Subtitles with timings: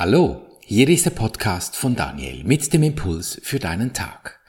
[0.00, 4.40] Hallo, hier ist der Podcast von Daniel mit dem Impuls für deinen Tag.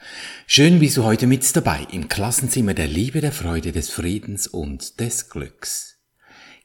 [0.46, 4.98] Schön bist du heute mit dabei im Klassenzimmer der Liebe, der Freude, des Friedens und
[4.98, 5.98] des Glücks.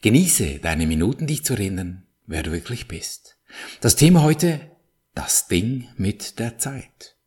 [0.02, 3.36] Genieße deine Minuten, dich zu erinnern, wer du wirklich bist.
[3.82, 4.72] Das Thema heute,
[5.14, 7.18] das Ding mit der Zeit.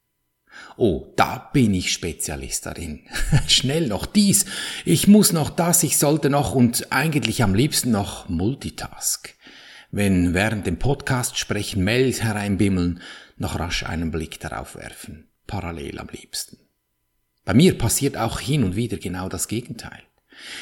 [0.79, 3.01] Oh, da bin ich Spezialist darin.
[3.49, 4.47] Schnell noch dies,
[4.87, 9.35] ich muss noch das, ich sollte noch und eigentlich am liebsten noch Multitask
[9.91, 13.01] wenn während dem Podcast sprechen Mails hereinbimmeln,
[13.37, 16.59] noch rasch einen Blick darauf werfen, parallel am liebsten.
[17.45, 20.03] Bei mir passiert auch hin und wieder genau das Gegenteil.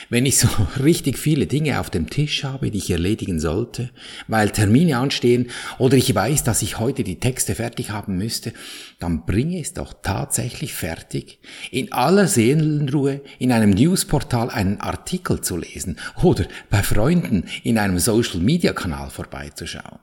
[0.09, 0.49] Wenn ich so
[0.83, 3.91] richtig viele Dinge auf dem Tisch habe, die ich erledigen sollte,
[4.27, 8.53] weil Termine anstehen oder ich weiß, dass ich heute die Texte fertig haben müsste,
[8.99, 15.41] dann bringe ich es doch tatsächlich fertig, in aller Seelenruhe in einem Newsportal einen Artikel
[15.41, 19.99] zu lesen oder bei Freunden in einem Social-Media-Kanal vorbeizuschauen.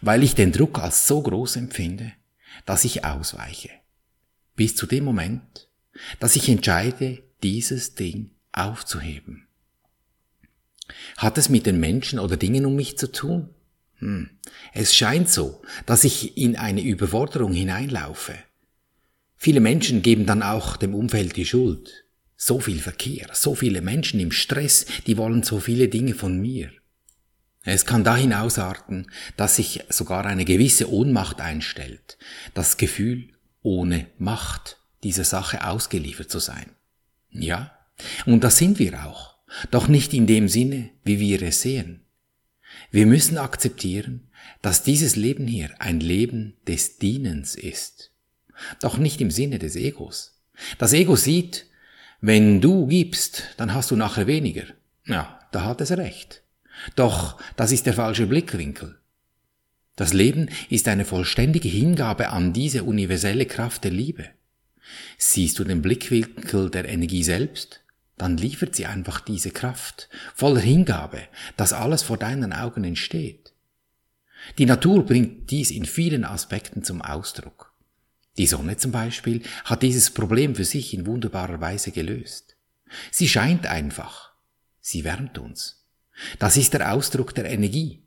[0.00, 2.12] Weil ich den Druck als so groß empfinde,
[2.66, 3.70] dass ich ausweiche.
[4.54, 5.68] Bis zu dem Moment,
[6.20, 9.46] dass ich entscheide, dieses Ding aufzuheben.
[11.16, 13.50] Hat es mit den Menschen oder Dingen um mich zu tun?
[13.96, 14.30] Hm.
[14.72, 18.34] Es scheint so, dass ich in eine Überforderung hineinlaufe.
[19.36, 22.04] Viele Menschen geben dann auch dem Umfeld die Schuld.
[22.36, 26.70] So viel Verkehr, so viele Menschen im Stress, die wollen so viele Dinge von mir.
[27.64, 32.18] Es kann dahin ausarten, dass sich sogar eine gewisse Ohnmacht einstellt,
[32.54, 33.28] das Gefühl,
[33.62, 36.74] ohne Macht dieser Sache ausgeliefert zu sein.
[37.30, 37.70] Ja,
[38.26, 39.36] und das sind wir auch,
[39.70, 42.02] doch nicht in dem Sinne, wie wir es sehen.
[42.90, 44.28] Wir müssen akzeptieren,
[44.60, 48.10] dass dieses Leben hier ein Leben des Dienens ist,
[48.80, 50.42] doch nicht im Sinne des Egos.
[50.78, 51.66] Das Ego sieht,
[52.20, 54.64] wenn du gibst, dann hast du nachher weniger.
[55.06, 56.42] Ja, da hat es recht.
[56.96, 58.98] Doch das ist der falsche Blickwinkel.
[59.96, 64.28] Das Leben ist eine vollständige Hingabe an diese universelle Kraft der Liebe.
[65.18, 67.81] Siehst du den Blickwinkel der Energie selbst,
[68.16, 71.22] dann liefert sie einfach diese Kraft, voller Hingabe,
[71.56, 73.52] dass alles vor deinen Augen entsteht.
[74.58, 77.72] Die Natur bringt dies in vielen Aspekten zum Ausdruck.
[78.38, 82.56] Die Sonne zum Beispiel hat dieses Problem für sich in wunderbarer Weise gelöst.
[83.10, 84.32] Sie scheint einfach.
[84.80, 85.86] Sie wärmt uns.
[86.38, 88.02] Das ist der Ausdruck der Energie.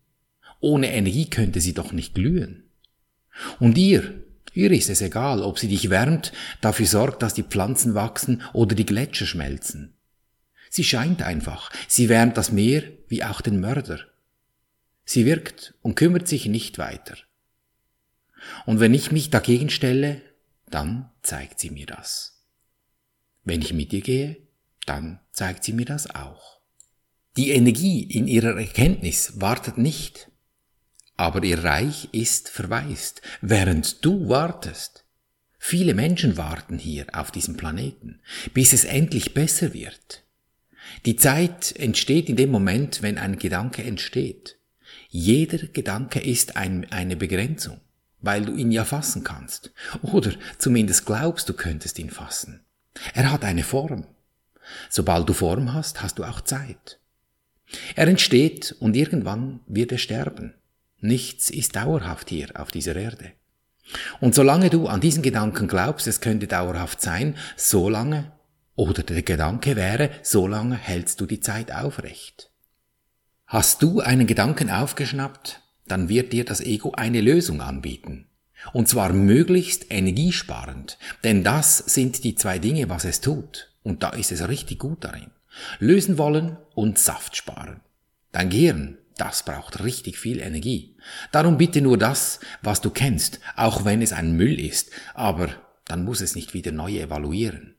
[0.60, 2.70] Ohne Energie könnte sie doch nicht glühen.
[3.60, 4.24] Und ihr,
[4.54, 8.76] ihr ist es egal, ob sie dich wärmt, dafür sorgt, dass die Pflanzen wachsen oder
[8.76, 9.95] die Gletscher schmelzen.
[10.76, 13.98] Sie scheint einfach, sie wärmt das Meer wie auch den Mörder.
[15.06, 17.16] Sie wirkt und kümmert sich nicht weiter.
[18.66, 20.22] Und wenn ich mich dagegen stelle,
[20.70, 22.44] dann zeigt sie mir das.
[23.46, 24.36] Wenn ich mit ihr gehe,
[24.86, 26.60] dann zeigt sie mir das auch.
[27.38, 30.30] Die Energie in ihrer Erkenntnis wartet nicht,
[31.16, 35.06] aber ihr Reich ist verwaist, während du wartest.
[35.58, 38.20] Viele Menschen warten hier auf diesem Planeten,
[38.54, 40.25] bis es endlich besser wird.
[41.06, 44.58] Die Zeit entsteht in dem Moment, wenn ein Gedanke entsteht.
[45.10, 47.80] Jeder Gedanke ist ein, eine Begrenzung,
[48.22, 49.72] weil du ihn ja fassen kannst.
[50.02, 52.62] Oder zumindest glaubst, du könntest ihn fassen.
[53.14, 54.06] Er hat eine Form.
[54.90, 57.00] Sobald du Form hast, hast du auch Zeit.
[57.96, 60.54] Er entsteht und irgendwann wird er sterben.
[61.00, 63.32] Nichts ist dauerhaft hier auf dieser Erde.
[64.20, 68.32] Und solange du an diesen Gedanken glaubst, es könnte dauerhaft sein, solange
[68.76, 72.52] oder der Gedanke wäre, so lange hältst du die Zeit aufrecht.
[73.48, 78.28] Hast du einen Gedanken aufgeschnappt, dann wird dir das Ego eine Lösung anbieten.
[78.74, 83.72] Und zwar möglichst energiesparend, denn das sind die zwei Dinge, was es tut.
[83.84, 85.30] Und da ist es richtig gut darin.
[85.80, 87.82] Lösen wollen und Saft sparen.
[88.32, 90.98] Dein Gehirn, das braucht richtig viel Energie.
[91.32, 95.50] Darum bitte nur das, was du kennst, auch wenn es ein Müll ist, aber
[95.86, 97.75] dann muss es nicht wieder neu evaluieren.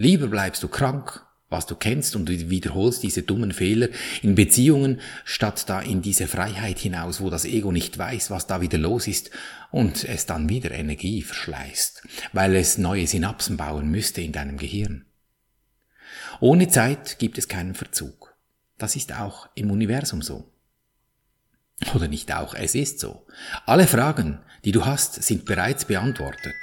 [0.00, 3.88] Lieber bleibst du krank, was du kennst, und du wiederholst diese dummen Fehler
[4.22, 8.62] in Beziehungen, statt da in diese Freiheit hinaus, wo das Ego nicht weiß, was da
[8.62, 9.30] wieder los ist,
[9.70, 12.02] und es dann wieder Energie verschleißt,
[12.32, 15.04] weil es neue Synapsen bauen müsste in deinem Gehirn.
[16.40, 18.34] Ohne Zeit gibt es keinen Verzug.
[18.78, 20.50] Das ist auch im Universum so.
[21.94, 23.26] Oder nicht auch, es ist so.
[23.66, 26.56] Alle Fragen, die du hast, sind bereits beantwortet.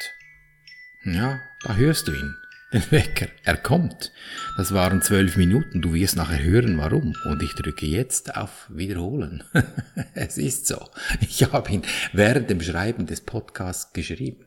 [1.05, 2.35] Ja, da hörst du ihn
[2.73, 3.27] den Wecker.
[3.43, 4.11] Er kommt.
[4.57, 5.81] Das waren zwölf Minuten.
[5.81, 7.15] Du wirst nachher hören, warum.
[7.25, 9.43] Und ich drücke jetzt auf Wiederholen.
[10.13, 10.89] es ist so.
[11.21, 11.83] Ich habe ihn
[12.13, 14.45] während dem Schreiben des Podcasts geschrieben.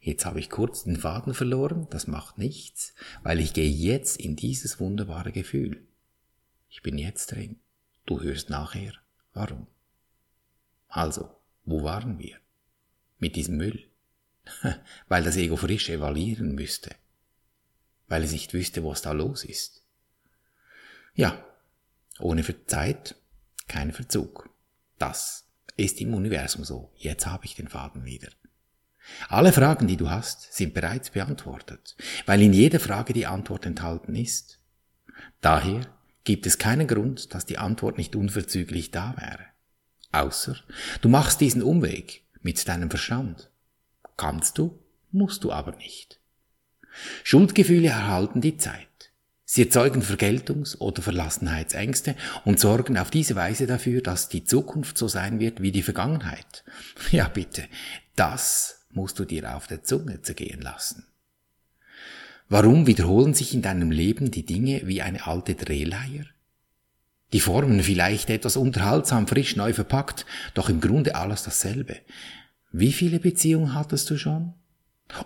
[0.00, 1.86] Jetzt habe ich kurz den Faden verloren.
[1.90, 5.86] Das macht nichts, weil ich gehe jetzt in dieses wunderbare Gefühl.
[6.68, 7.60] Ich bin jetzt drin.
[8.06, 8.94] Du hörst nachher,
[9.34, 9.66] warum.
[10.88, 11.30] Also,
[11.64, 12.36] Wo waren wir?
[13.18, 13.84] Mit diesem Müll.
[15.08, 16.96] Weil das Ego frisch evaluieren müsste.
[18.10, 19.82] Weil es nicht wüsste, was da los ist.
[21.14, 21.42] Ja,
[22.18, 23.14] ohne Zeit
[23.68, 24.50] kein Verzug.
[24.98, 25.46] Das
[25.76, 26.92] ist im Universum so.
[26.96, 28.28] Jetzt habe ich den Faden wieder.
[29.28, 31.96] Alle Fragen, die du hast, sind bereits beantwortet,
[32.26, 34.58] weil in jeder Frage die Antwort enthalten ist.
[35.40, 35.86] Daher
[36.24, 39.46] gibt es keinen Grund, dass die Antwort nicht unverzüglich da wäre.
[40.12, 40.56] Außer
[41.00, 43.50] du machst diesen Umweg mit deinem Verstand.
[44.16, 44.82] Kannst du,
[45.12, 46.19] musst du aber nicht.
[47.24, 48.86] Schuldgefühle erhalten die Zeit.
[49.44, 52.14] Sie erzeugen Vergeltungs- oder Verlassenheitsängste
[52.44, 56.64] und sorgen auf diese Weise dafür, dass die Zukunft so sein wird wie die Vergangenheit.
[57.10, 57.64] Ja bitte,
[58.14, 61.04] das musst du dir auf der Zunge zergehen lassen.
[62.48, 66.26] Warum wiederholen sich in deinem Leben die Dinge wie eine alte Drehleier?
[67.32, 71.96] Die Formen vielleicht etwas unterhaltsam frisch neu verpackt, doch im Grunde alles dasselbe.
[72.72, 74.54] Wie viele Beziehungen hattest du schon?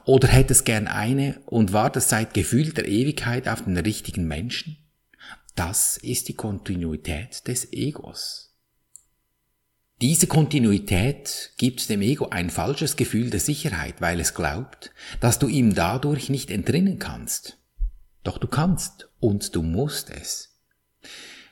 [0.05, 4.77] Oder hättest gern eine und wartest seit gefühlter Ewigkeit auf den richtigen Menschen?
[5.55, 8.45] Das ist die Kontinuität des Egos.
[10.01, 15.47] Diese Kontinuität gibt dem Ego ein falsches Gefühl der Sicherheit, weil es glaubt, dass du
[15.47, 17.59] ihm dadurch nicht entrinnen kannst.
[18.25, 20.59] Doch du kannst und du musst es.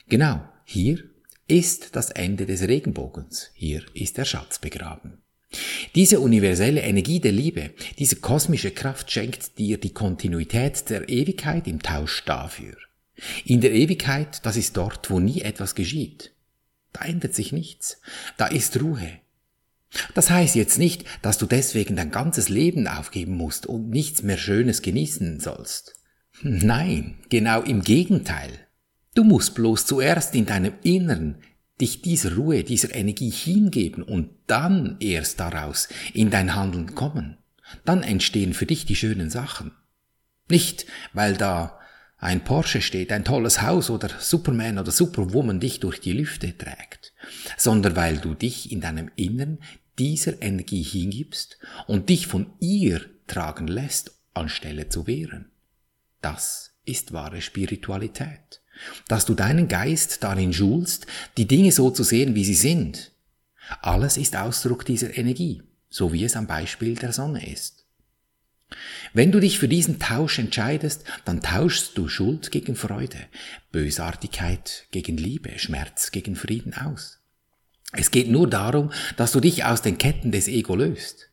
[0.09, 1.05] Genau, hier
[1.47, 5.22] ist das Ende des Regenbogens, hier ist der Schatz begraben.
[5.95, 11.83] Diese universelle Energie der Liebe, diese kosmische Kraft schenkt dir die Kontinuität der Ewigkeit im
[11.83, 12.77] Tausch dafür.
[13.45, 16.33] In der Ewigkeit, das ist dort, wo nie etwas geschieht.
[16.93, 18.01] Da ändert sich nichts.
[18.37, 19.11] Da ist Ruhe.
[20.15, 24.39] Das heißt jetzt nicht, dass du deswegen dein ganzes Leben aufgeben musst und nichts mehr
[24.39, 25.97] Schönes genießen sollst.
[26.43, 28.51] Nein, genau im Gegenteil.
[29.15, 31.37] Du musst bloß zuerst in deinem Innern
[31.83, 37.37] dich dieser Ruhe, dieser Energie hingeben und dann erst daraus in dein Handeln kommen.
[37.85, 39.73] Dann entstehen für dich die schönen Sachen.
[40.49, 41.79] Nicht, weil da
[42.19, 47.13] ein Porsche steht, ein tolles Haus oder Superman oder Superwoman dich durch die Lüfte trägt,
[47.57, 49.59] sondern weil du dich in deinem Innern
[49.99, 51.59] dieser Energie hingibst
[51.89, 55.51] und dich von ihr tragen lässt, anstelle zu wehren.
[56.21, 58.62] Das ist wahre Spiritualität
[59.09, 61.07] dass du deinen Geist darin schulst,
[61.37, 63.13] die Dinge so zu sehen, wie sie sind.
[63.81, 67.83] Alles ist Ausdruck dieser Energie, so wie es am Beispiel der Sonne ist.
[69.13, 73.19] Wenn du dich für diesen Tausch entscheidest, dann tauschst du Schuld gegen Freude,
[73.71, 77.21] Bösartigkeit gegen Liebe, Schmerz gegen Frieden aus.
[77.93, 81.29] Es geht nur darum, dass du dich aus den Ketten des Ego löst.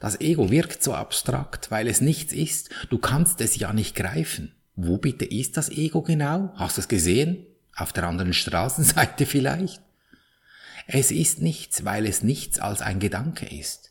[0.00, 4.54] Das Ego wirkt so abstrakt, weil es nichts ist, du kannst es ja nicht greifen.
[4.80, 6.52] Wo bitte ist das Ego genau?
[6.54, 7.44] Hast du es gesehen?
[7.74, 9.82] Auf der anderen Straßenseite vielleicht?
[10.86, 13.90] Es ist nichts, weil es nichts als ein Gedanke ist.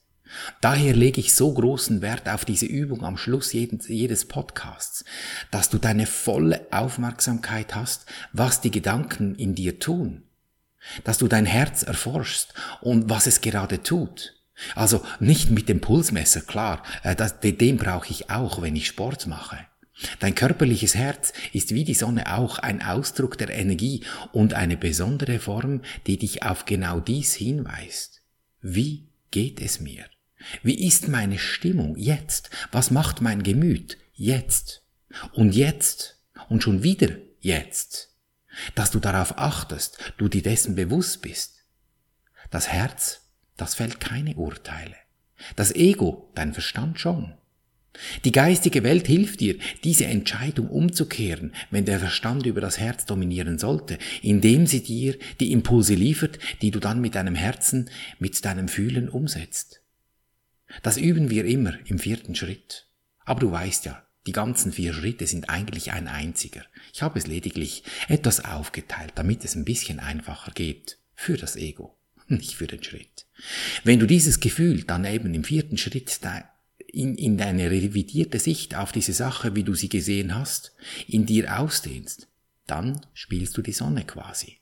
[0.61, 5.03] Daher lege ich so großen Wert auf diese Übung am Schluss jedes Podcasts,
[5.51, 10.23] dass du deine volle Aufmerksamkeit hast, was die Gedanken in dir tun.
[11.03, 14.35] Dass du dein Herz erforschst und was es gerade tut.
[14.73, 17.13] Also nicht mit dem Pulsmesser, klar, äh,
[17.51, 19.57] den brauche ich auch, wenn ich Sport mache.
[20.19, 25.39] Dein körperliches Herz ist wie die Sonne auch ein Ausdruck der Energie und eine besondere
[25.39, 28.21] Form, die dich auf genau dies hinweist.
[28.61, 30.05] Wie geht es mir?
[30.61, 32.49] Wie ist meine Stimmung jetzt?
[32.71, 34.83] Was macht mein Gemüt jetzt?
[35.33, 36.19] Und jetzt?
[36.49, 38.13] Und schon wieder jetzt?
[38.75, 41.63] Dass du darauf achtest, du dir dessen bewusst bist.
[42.49, 43.21] Das Herz,
[43.55, 44.95] das fällt keine Urteile.
[45.55, 47.33] Das Ego, dein Verstand schon.
[48.25, 53.57] Die geistige Welt hilft dir, diese Entscheidung umzukehren, wenn der Verstand über das Herz dominieren
[53.57, 57.89] sollte, indem sie dir die Impulse liefert, die du dann mit deinem Herzen,
[58.19, 59.81] mit deinem Fühlen umsetzt.
[60.83, 62.87] Das üben wir immer im vierten Schritt.
[63.25, 66.65] Aber du weißt ja, die ganzen vier Schritte sind eigentlich ein einziger.
[66.93, 70.99] Ich habe es lediglich etwas aufgeteilt, damit es ein bisschen einfacher geht.
[71.15, 73.25] Für das Ego, nicht für den Schritt.
[73.83, 76.09] Wenn du dieses Gefühl dann eben im vierten Schritt
[76.87, 80.73] in, in deine revidierte Sicht auf diese Sache, wie du sie gesehen hast,
[81.07, 82.27] in dir ausdehnst,
[82.65, 84.57] dann spielst du die Sonne quasi.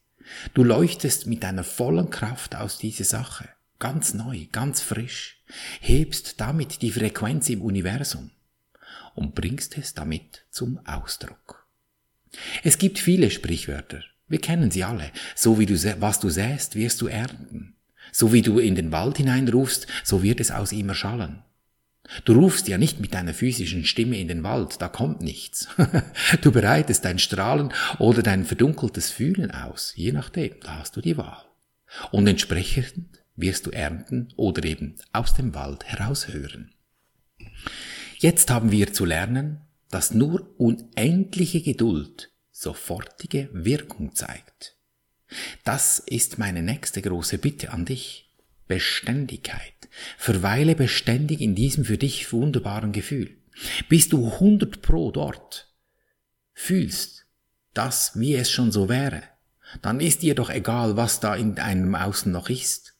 [0.53, 3.47] Du leuchtest mit deiner vollen Kraft aus dieser Sache,
[3.79, 5.43] ganz neu, ganz frisch,
[5.81, 8.31] hebst damit die Frequenz im Universum
[9.13, 11.67] und bringst es damit zum Ausdruck.
[12.63, 17.01] Es gibt viele Sprichwörter, wir kennen sie alle, so wie du, was du säst, wirst
[17.01, 17.75] du ernten.
[18.11, 21.43] So wie du in den Wald hineinrufst, so wird es aus ihm erschallen.
[22.23, 25.67] Du rufst ja nicht mit deiner physischen Stimme in den Wald, da kommt nichts.
[26.41, 31.17] du bereitest dein Strahlen oder dein verdunkeltes Fühlen aus, je nachdem, da hast du die
[31.17, 31.43] Wahl.
[32.11, 36.71] Und entsprechend wirst du ernten oder eben aus dem Wald heraushören.
[38.17, 44.77] Jetzt haben wir zu lernen, dass nur unendliche Geduld sofortige Wirkung zeigt.
[45.63, 48.24] Das ist meine nächste große Bitte an dich.
[48.67, 49.73] Beständigkeit.
[50.17, 53.37] Verweile beständig in diesem für dich wunderbaren Gefühl.
[53.87, 55.73] Bist du 100 pro dort,
[56.53, 57.25] fühlst
[57.73, 59.23] das, wie es schon so wäre,
[59.81, 62.93] dann ist dir doch egal, was da in deinem Außen noch ist.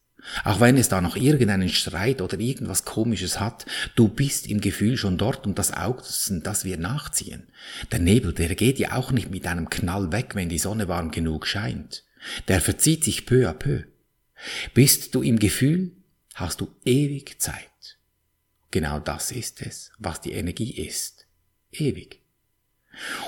[0.44, 4.98] Auch wenn es da noch irgendeinen Streit oder irgendwas Komisches hat, du bist im Gefühl
[4.98, 7.48] schon dort und das Außen, das wir nachziehen.
[7.92, 11.12] Der Nebel, der geht ja auch nicht mit einem Knall weg, wenn die Sonne warm
[11.12, 12.04] genug scheint.
[12.48, 13.84] Der verzieht sich peu à peu.
[14.74, 15.92] Bist du im Gefühl,
[16.34, 17.98] hast du ewig Zeit.
[18.72, 21.26] Genau das ist es, was die Energie ist.
[21.72, 22.22] Ewig.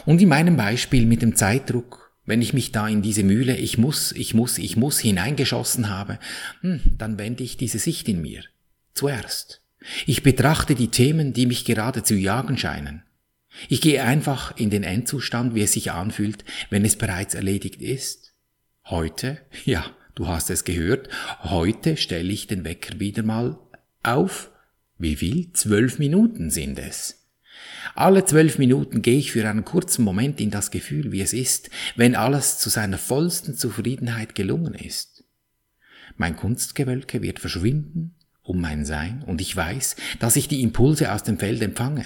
[0.05, 3.77] Und in meinem Beispiel mit dem Zeitdruck, wenn ich mich da in diese Mühle, ich
[3.77, 6.19] muss, ich muss, ich muss hineingeschossen habe,
[6.61, 8.43] hm, dann wende ich diese Sicht in mir.
[8.93, 9.61] Zuerst.
[10.05, 13.03] Ich betrachte die Themen, die mich gerade zu jagen scheinen.
[13.69, 18.33] Ich gehe einfach in den Endzustand, wie es sich anfühlt, wenn es bereits erledigt ist.
[18.85, 19.85] Heute, ja,
[20.17, 21.09] du hast es gehört,
[21.43, 23.57] heute stelle ich den Wecker wieder mal
[24.03, 24.51] auf.
[24.97, 25.53] Wie viel?
[25.53, 27.27] Zwölf Minuten sind es.
[27.95, 31.69] Alle zwölf Minuten gehe ich für einen kurzen Moment in das Gefühl, wie es ist,
[31.95, 35.23] wenn alles zu seiner vollsten Zufriedenheit gelungen ist.
[36.15, 41.23] Mein Kunstgewölke wird verschwinden um mein Sein und ich weiß, dass ich die Impulse aus
[41.23, 42.05] dem Feld empfange,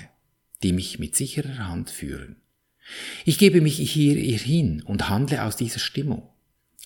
[0.64, 2.38] die mich mit sicherer Hand führen.
[3.26, 6.31] Ich gebe mich hier hin und handle aus dieser Stimmung,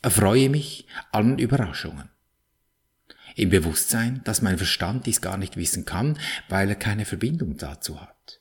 [0.06, 2.10] erfreue mich allen Überraschungen.
[3.36, 8.00] Im Bewusstsein, dass mein Verstand dies gar nicht wissen kann, weil er keine Verbindung dazu
[8.00, 8.40] hat.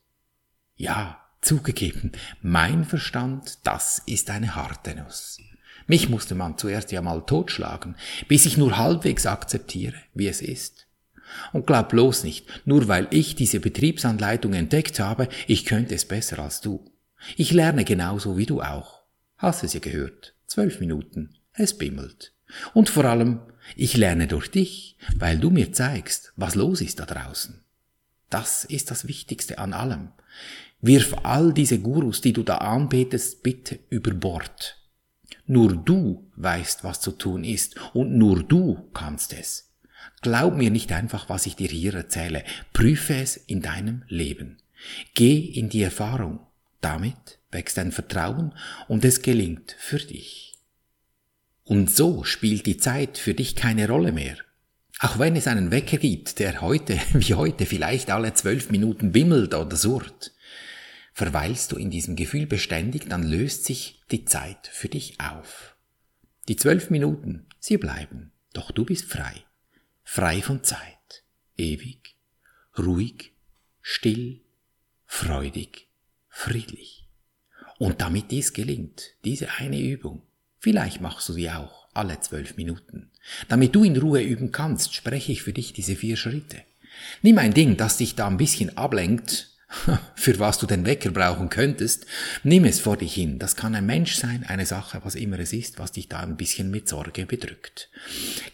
[0.77, 5.39] Ja, zugegeben, mein Verstand, das ist eine harte Nuss.
[5.87, 7.97] Mich musste man zuerst ja mal totschlagen,
[8.29, 10.87] bis ich nur halbwegs akzeptiere, wie es ist.
[11.55, 16.41] Und glaub bloß nicht, nur weil ich diese Betriebsanleitung entdeckt habe, ich könnte es besser
[16.41, 16.93] als du.
[17.39, 19.05] Ich lerne genauso wie du auch.
[19.39, 20.35] Hast es ja gehört.
[20.47, 21.39] Zwölf Minuten.
[21.55, 22.33] Es bimmelt.
[22.73, 23.41] Und vor allem,
[23.77, 27.63] ich lerne durch dich, weil du mir zeigst, was los ist da draußen.
[28.31, 30.09] Das ist das Wichtigste an allem.
[30.81, 34.77] Wirf all diese Gurus, die du da anbetest, bitte über Bord.
[35.47, 39.71] Nur du weißt, was zu tun ist, und nur du kannst es.
[40.23, 44.59] Glaub mir nicht einfach, was ich dir hier erzähle, prüfe es in deinem Leben.
[45.15, 46.41] Geh in die Erfahrung,
[46.81, 48.55] damit wächst dein Vertrauen
[48.89, 50.54] und es gelingt für dich.
[51.65, 54.37] Und so spielt die Zeit für dich keine Rolle mehr.
[55.01, 59.55] Auch wenn es einen Wecker gibt, der heute, wie heute, vielleicht alle zwölf Minuten bimmelt
[59.55, 60.33] oder surrt.
[61.13, 65.77] Verweilst du in diesem Gefühl beständig, dann löst sich die Zeit für dich auf.
[66.49, 69.45] Die zwölf Minuten, sie bleiben, doch du bist frei.
[70.03, 71.25] Frei von Zeit.
[71.57, 72.17] Ewig,
[72.77, 73.33] ruhig,
[73.81, 74.41] still,
[75.07, 75.89] freudig,
[76.29, 77.09] friedlich.
[77.79, 80.23] Und damit dies gelingt, diese eine Übung,
[80.65, 83.11] vielleicht machst du sie auch alle zwölf Minuten.
[83.49, 86.63] Damit du in Ruhe üben kannst, spreche ich für dich diese vier Schritte.
[87.21, 89.51] Nimm ein Ding, das dich da ein bisschen ablenkt,
[90.15, 92.07] für was du den Wecker brauchen könntest,
[92.45, 93.39] nimm es vor dich hin.
[93.39, 96.39] Das kann ein Mensch sein, eine Sache, was immer es ist, was dich da ein
[96.39, 97.91] bisschen mit Sorge bedrückt.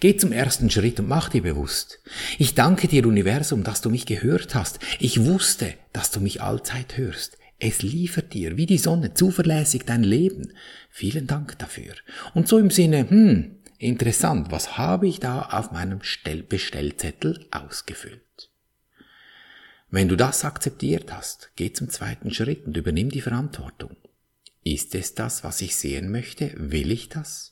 [0.00, 2.00] Geh zum ersten Schritt und mach dir bewusst.
[2.38, 4.80] Ich danke dir, Universum, dass du mich gehört hast.
[4.98, 7.36] Ich wusste, dass du mich allzeit hörst.
[7.60, 10.54] Es liefert dir wie die Sonne zuverlässig dein Leben.
[10.88, 11.94] Vielen Dank dafür.
[12.34, 16.00] Und so im Sinne, hm, interessant, was habe ich da auf meinem
[16.48, 18.50] Bestellzettel ausgefüllt?
[19.90, 23.94] Wenn du das akzeptiert hast, geh zum zweiten Schritt und übernimm die Verantwortung.
[24.64, 26.52] Ist es das, was ich sehen möchte?
[26.56, 27.49] Will ich das?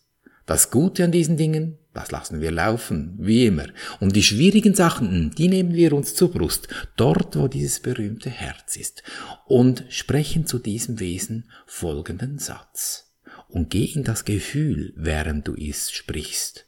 [0.48, 3.66] Das Gute an diesen Dingen, das lassen wir laufen, wie immer.
[4.00, 8.76] Und die schwierigen Sachen, die nehmen wir uns zur Brust, dort, wo dieses berühmte Herz
[8.76, 9.02] ist,
[9.44, 13.12] und sprechen zu diesem Wesen folgenden Satz.
[13.48, 16.64] Und geh in das Gefühl, während du es sprichst.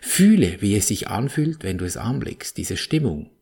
[0.00, 3.32] Fühle, wie es sich anfühlt, wenn du es anblickst, diese Stimmung,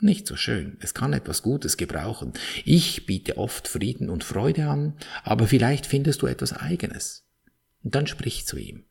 [0.00, 0.78] nicht so schön.
[0.80, 2.32] Es kann etwas Gutes gebrauchen.
[2.64, 7.24] Ich biete oft Frieden und Freude an, aber vielleicht findest du etwas eigenes.
[7.84, 8.82] Und dann sprich zu ihm.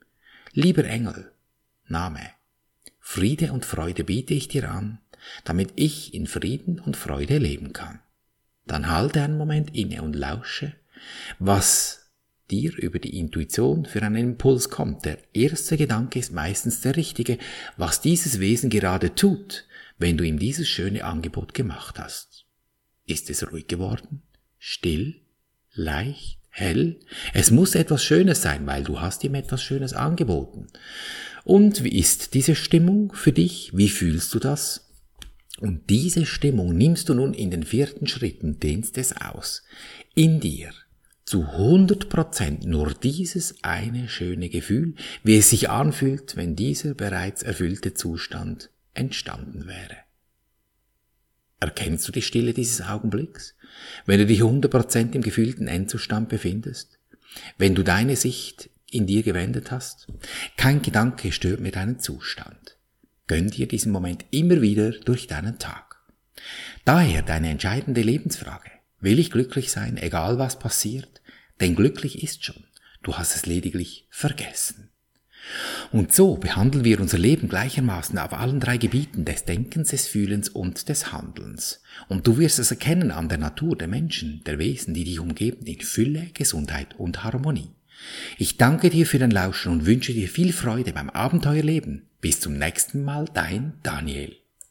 [0.54, 1.32] Lieber Engel,
[1.88, 2.32] Name.
[3.00, 5.00] Friede und Freude biete ich dir an,
[5.44, 8.00] damit ich in Frieden und Freude leben kann.
[8.66, 10.74] Dann halte einen Moment inne und lausche,
[11.39, 12.12] was
[12.50, 15.06] dir über die Intuition für einen Impuls kommt.
[15.06, 17.38] Der erste Gedanke ist meistens der richtige,
[17.75, 19.66] was dieses Wesen gerade tut,
[19.98, 22.46] wenn du ihm dieses schöne Angebot gemacht hast?
[23.06, 24.22] Ist es ruhig geworden?
[24.58, 25.22] Still?
[25.74, 26.39] Leicht?
[26.58, 27.00] Hell.
[27.34, 30.68] Es muss etwas Schönes sein, weil du hast ihm etwas Schönes angeboten.
[31.44, 33.72] Und wie ist diese Stimmung für dich?
[33.76, 34.90] Wie fühlst du das?
[35.60, 39.64] Und diese Stimmung nimmst du nun in den vierten Schritt und dehnst es aus.
[40.14, 40.72] In dir.
[41.26, 47.44] Zu 100 Prozent nur dieses eine schöne Gefühl, wie es sich anfühlt, wenn dieser bereits
[47.44, 50.07] erfüllte Zustand entstanden wäre.
[51.60, 53.56] Erkennst du die Stille dieses Augenblicks,
[54.06, 57.00] wenn du dich 100% im gefühlten Endzustand befindest?
[57.58, 60.08] Wenn du deine Sicht in dir gewendet hast?
[60.56, 62.78] Kein Gedanke stört mir deinen Zustand.
[63.28, 65.98] Gönn dir diesen Moment immer wieder durch deinen Tag.
[66.86, 68.72] Daher deine entscheidende Lebensfrage.
[69.00, 71.22] Will ich glücklich sein, egal was passiert?
[71.60, 72.64] Denn glücklich ist schon.
[73.04, 74.90] Du hast es lediglich vergessen.
[75.92, 80.50] Und so behandeln wir unser Leben gleichermaßen auf allen drei Gebieten des Denkens, des Fühlens
[80.50, 81.82] und des Handelns.
[82.08, 85.66] Und du wirst es erkennen an der Natur der Menschen, der Wesen, die dich umgeben,
[85.66, 87.72] in Fülle, Gesundheit und Harmonie.
[88.38, 92.08] Ich danke dir für dein Lauschen und wünsche dir viel Freude beim Abenteuerleben.
[92.22, 94.36] Bis zum nächsten Mal, dein Daniel.